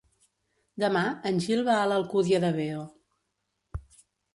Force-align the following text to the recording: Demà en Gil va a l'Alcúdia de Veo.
Demà 0.83 1.03
en 1.33 1.39
Gil 1.45 1.63
va 1.69 1.77
a 1.83 1.85
l'Alcúdia 1.93 2.43
de 2.49 2.53
Veo. 2.59 2.91